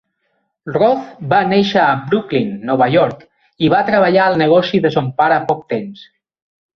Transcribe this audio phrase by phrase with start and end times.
[0.75, 3.21] Roth va néixer a Brooklyn, Nova York,
[3.67, 6.07] i va treballar al negoci de son pare poc temps.